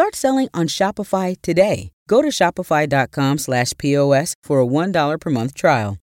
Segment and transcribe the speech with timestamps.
[0.00, 1.92] Start selling on Shopify today.
[2.08, 5.98] Go to shopify.com slash POS for a $1 per month trial.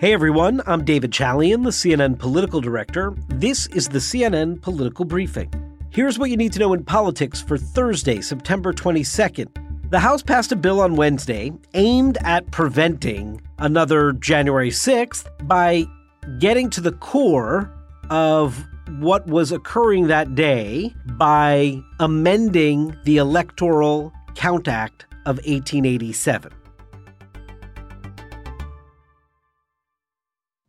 [0.00, 3.14] Hey everyone, I'm David Chalian, the CNN political director.
[3.28, 5.52] This is the CNN Political Briefing.
[5.90, 9.90] Here's what you need to know in politics for Thursday, September 22nd.
[9.90, 15.84] The House passed a bill on Wednesday aimed at preventing another January 6th by
[16.38, 17.70] getting to the core
[18.08, 18.66] of
[18.98, 26.52] what was occurring that day by amending the Electoral Count Act of 1887.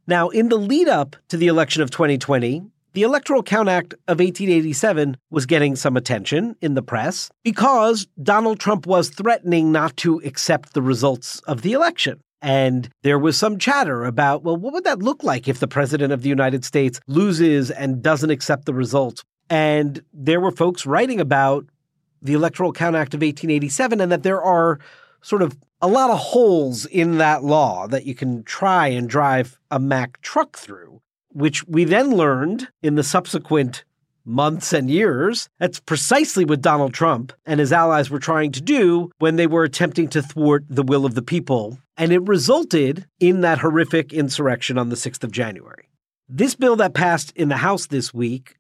[0.08, 2.64] Now, in the lead up to the election of 2020,
[2.94, 8.60] the Electoral Count Act of 1887 was getting some attention in the press because Donald
[8.60, 12.22] Trump was threatening not to accept the results of the election.
[12.42, 16.14] And there was some chatter about, well, what would that look like if the president
[16.14, 19.24] of the United States loses and doesn't accept the results?
[19.50, 21.66] And there were folks writing about
[22.22, 24.80] the Electoral Count Act of 1887 and that there are
[25.22, 29.60] sort of a lot of holes in that law that you can try and drive
[29.70, 33.84] a Mack truck through, which we then learned in the subsequent
[34.28, 35.50] months and years.
[35.58, 39.64] That's precisely what Donald Trump and his allies were trying to do when they were
[39.64, 41.80] attempting to thwart the will of the people.
[41.96, 45.90] And it resulted in that horrific insurrection on the 6th of January.
[46.30, 48.58] This bill that passed in the House this week,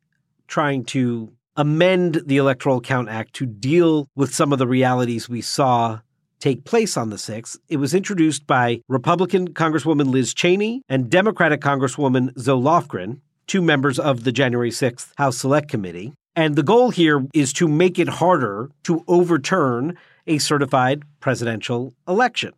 [0.47, 5.41] trying to amend the Electoral Count Act to deal with some of the realities we
[5.41, 5.99] saw
[6.39, 7.57] take place on the 6th.
[7.67, 13.97] It was introduced by Republican Congresswoman Liz Cheney and Democratic Congresswoman Zoe Lofgren two members
[13.97, 16.13] of the January 6th House Select Committee.
[16.35, 22.53] And the goal here is to make it harder to overturn a certified presidential election.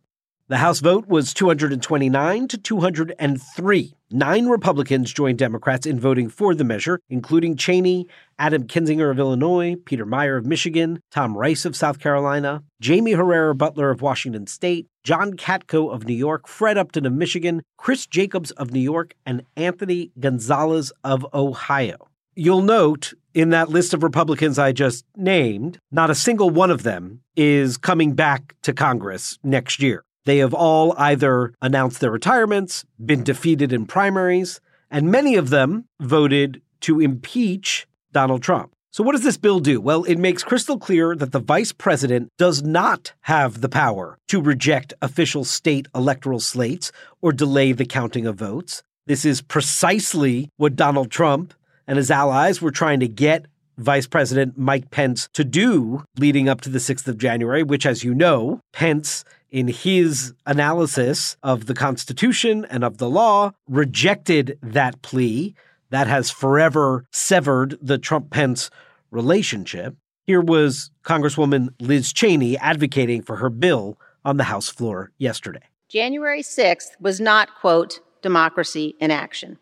[0.50, 3.94] The House vote was 229 to 203.
[4.10, 9.76] Nine Republicans joined Democrats in voting for the measure, including Cheney, Adam Kinzinger of Illinois,
[9.84, 14.88] Peter Meijer of Michigan, Tom Rice of South Carolina, Jaime Herrera Beutler of Washington State,
[15.04, 19.44] John Katko of New York, Fred Upton of Michigan, Chris Jacobs of New York, and
[19.56, 22.08] Anthony Gonzalez of Ohio.
[22.34, 26.82] You'll note in that list of Republicans I just named, not a single one of
[26.82, 30.02] them is coming back to Congress next year.
[30.30, 35.86] They have all either announced their retirements, been defeated in primaries, and many of them
[35.98, 38.70] voted to impeach Donald Trump.
[38.92, 39.80] So, what does this bill do?
[39.80, 44.40] Well, it makes crystal clear that the vice president does not have the power to
[44.40, 48.84] reject official state electoral slates or delay the counting of votes.
[49.06, 51.54] This is precisely what Donald Trump
[51.88, 53.46] and his allies were trying to get
[53.78, 58.04] Vice President Mike Pence to do leading up to the 6th of January, which, as
[58.04, 65.02] you know, Pence in his analysis of the Constitution and of the law, rejected that
[65.02, 65.54] plea.
[65.90, 68.70] That has forever severed the Trump Pence
[69.10, 69.96] relationship.
[70.24, 75.62] Here was Congresswoman Liz Cheney advocating for her bill on the House floor yesterday.
[75.88, 79.58] January 6th was not, quote, democracy in action.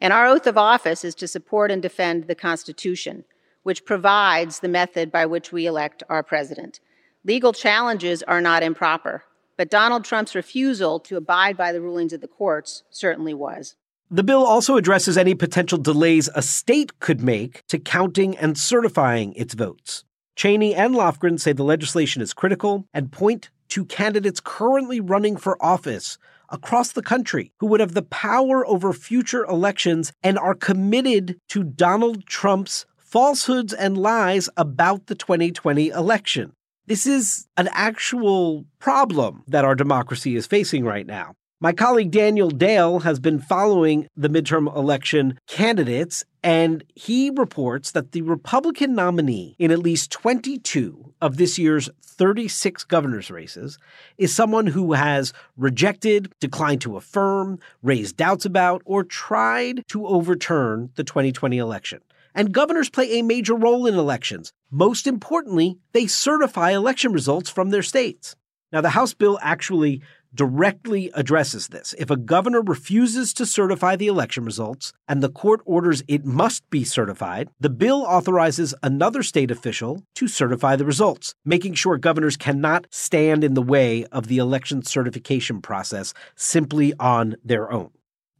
[0.00, 3.24] And our oath of office is to support and defend the Constitution,
[3.62, 6.80] which provides the method by which we elect our president.
[7.24, 9.22] Legal challenges are not improper,
[9.58, 13.76] but Donald Trump's refusal to abide by the rulings of the courts certainly was.
[14.10, 19.34] The bill also addresses any potential delays a state could make to counting and certifying
[19.34, 20.04] its votes.
[20.34, 25.62] Cheney and Lofgren say the legislation is critical and point to candidates currently running for
[25.62, 26.16] office
[26.48, 31.64] across the country who would have the power over future elections and are committed to
[31.64, 36.54] Donald Trump's falsehoods and lies about the 2020 election.
[36.90, 41.34] This is an actual problem that our democracy is facing right now.
[41.60, 48.10] My colleague Daniel Dale has been following the midterm election candidates, and he reports that
[48.10, 53.78] the Republican nominee in at least 22 of this year's 36 governor's races
[54.18, 60.90] is someone who has rejected, declined to affirm, raised doubts about, or tried to overturn
[60.96, 62.00] the 2020 election.
[62.34, 64.52] And governors play a major role in elections.
[64.70, 68.36] Most importantly, they certify election results from their states.
[68.72, 70.00] Now, the House bill actually
[70.34, 71.94] directly addresses this.
[71.98, 76.68] If a governor refuses to certify the election results and the court orders it must
[76.70, 82.36] be certified, the bill authorizes another state official to certify the results, making sure governors
[82.36, 87.90] cannot stand in the way of the election certification process simply on their own.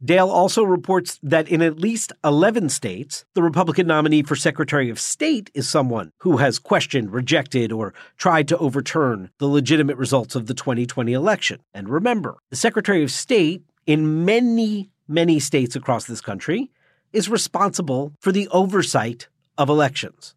[0.03, 4.99] Dale also reports that in at least 11 states, the Republican nominee for Secretary of
[4.99, 10.47] State is someone who has questioned, rejected, or tried to overturn the legitimate results of
[10.47, 11.59] the 2020 election.
[11.71, 16.71] And remember, the Secretary of State in many, many states across this country
[17.13, 20.33] is responsible for the oversight of elections.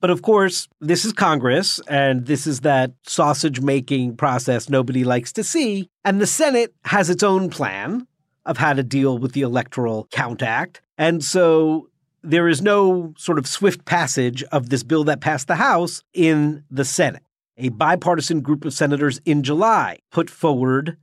[0.00, 5.32] But of course, this is Congress, and this is that sausage making process nobody likes
[5.32, 5.90] to see.
[6.04, 8.06] And the Senate has its own plan
[8.48, 10.80] of how to deal with the Electoral Count Act.
[10.96, 11.88] And so
[12.22, 16.64] there is no sort of swift passage of this bill that passed the House in
[16.70, 17.22] the Senate.
[17.58, 20.96] A bipartisan group of senators in July put forward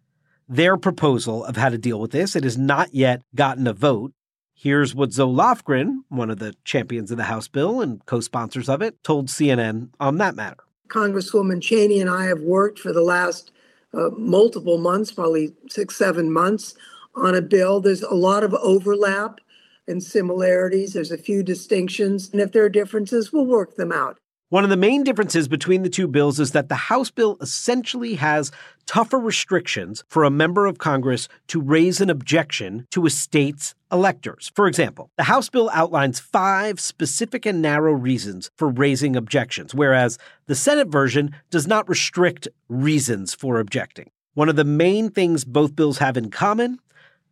[0.49, 2.35] their proposal of how to deal with this.
[2.35, 4.11] It has not yet gotten a vote.
[4.53, 8.69] Here's what Zoe Lofgren, one of the champions of the House bill and co sponsors
[8.69, 10.63] of it, told CNN on that matter.
[10.87, 13.51] Congresswoman Cheney and I have worked for the last
[13.93, 16.75] uh, multiple months, probably six, seven months,
[17.15, 17.79] on a bill.
[17.81, 19.39] There's a lot of overlap
[19.87, 20.93] and similarities.
[20.93, 22.29] There's a few distinctions.
[22.31, 24.19] And if there are differences, we'll work them out.
[24.49, 28.13] One of the main differences between the two bills is that the House bill essentially
[28.15, 28.51] has
[28.85, 34.51] tougher restrictions for a member of Congress to raise an objection to a state's electors.
[34.55, 40.19] For example, the House bill outlines five specific and narrow reasons for raising objections, whereas
[40.45, 44.11] the Senate version does not restrict reasons for objecting.
[44.35, 46.79] One of the main things both bills have in common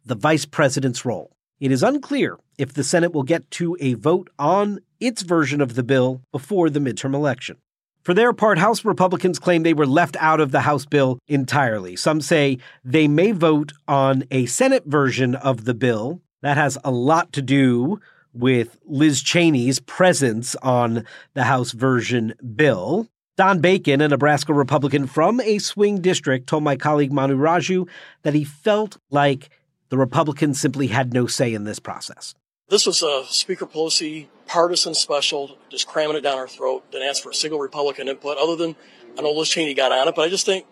[0.06, 1.36] the vice president's role.
[1.60, 5.76] It is unclear if the Senate will get to a vote on its version of
[5.76, 7.58] the bill before the midterm election.
[8.04, 11.96] For their part, House Republicans claim they were left out of the House bill entirely.
[11.96, 16.22] Some say they may vote on a Senate version of the bill.
[16.42, 18.02] That has a lot to do
[18.34, 23.08] with Liz Cheney's presence on the House version bill.
[23.38, 27.88] Don Bacon, a Nebraska Republican from a swing district, told my colleague Manu Raju
[28.24, 29.50] that he felt like
[29.94, 32.34] the Republicans simply had no say in this process.
[32.68, 36.90] This was a Speaker Pelosi partisan special, just cramming it down our throat.
[36.90, 38.75] Didn't ask for a single Republican input, other than
[39.16, 40.66] I know Liz Cheney got on it, but I just think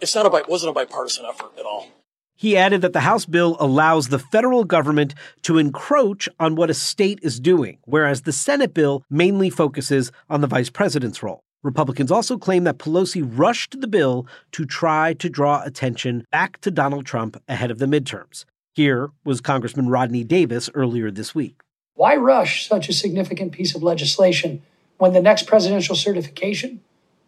[0.00, 1.88] it's not a it wasn't a bipartisan effort at all.
[2.34, 6.74] He added that the House bill allows the federal government to encroach on what a
[6.74, 11.42] state is doing, whereas the Senate bill mainly focuses on the vice president's role.
[11.62, 16.70] Republicans also claim that Pelosi rushed the bill to try to draw attention back to
[16.70, 18.44] Donald Trump ahead of the midterms.
[18.74, 21.60] Here was Congressman Rodney Davis earlier this week.
[21.94, 24.62] Why rush such a significant piece of legislation
[24.98, 26.80] when the next presidential certification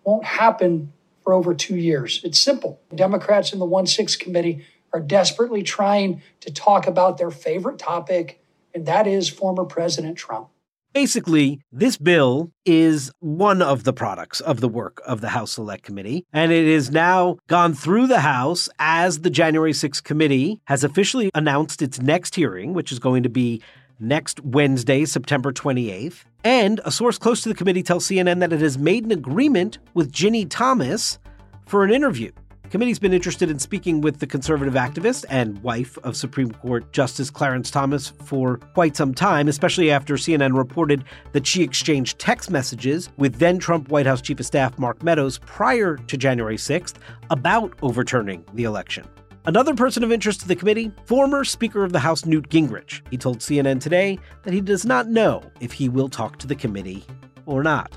[0.03, 0.93] won't happen
[1.23, 2.21] for over two years?
[2.25, 2.81] It's simple.
[2.93, 8.43] Democrats in the 1 6 committee are desperately trying to talk about their favorite topic,
[8.75, 10.49] and that is former President Trump.
[10.95, 15.83] Basically, this bill is one of the products of the work of the House Select
[15.83, 20.85] Committee, and it is now gone through the House as the January 6th committee has
[20.85, 23.61] officially announced its next hearing, which is going to be
[23.99, 26.23] next Wednesday, September 28th.
[26.45, 29.79] And a source close to the committee tells CNN that it has made an agreement
[29.95, 31.19] with Ginny Thomas
[31.67, 32.31] for an interview
[32.75, 37.31] committee's been interested in speaking with the conservative activist and wife of Supreme Court Justice
[37.31, 43.11] Clarence Thomas for quite some time, especially after CNN reported that she exchanged text messages
[43.17, 46.95] with then Trump White House Chief of Staff Mark Meadows prior to January 6th
[47.31, 49.07] about overturning the election.
[49.45, 53.03] Another person of interest to the committee, former Speaker of the House Newt Gingrich.
[53.09, 56.57] He told CNN today that he does not know if he will talk to the
[56.57, 57.05] committee
[57.47, 57.97] or not.